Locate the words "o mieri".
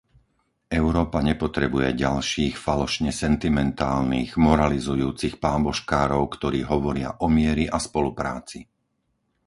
7.23-7.65